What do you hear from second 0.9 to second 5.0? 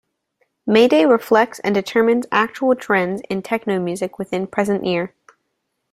reflects and determines actual trends in techno music within present